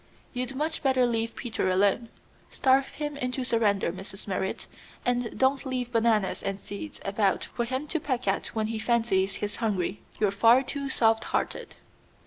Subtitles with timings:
[0.33, 2.09] "You'd much better leave Peter alone.
[2.49, 4.27] Starve him into surrender, Mrs.
[4.27, 4.65] Merrit,
[5.05, 9.35] and don't leave bananas and seed about for him to peck at when he fancies
[9.35, 10.01] he's hungry.
[10.19, 11.75] You're far too softhearted."